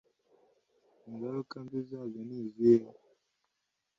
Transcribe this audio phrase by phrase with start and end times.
[1.09, 2.89] ingaruka mbi zabyo nizihe